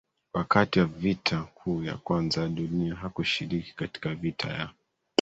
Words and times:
Wakati 0.33 0.79
wa 0.79 0.85
Vita 0.85 1.43
Kuu 1.53 1.83
ya 1.83 1.97
Kwanza 1.97 2.41
ya 2.41 2.49
Duniaa 2.49 2.95
hakushiriki 2.95 3.73
katika 3.75 4.15
vita 4.15 4.47
ya 4.49 4.69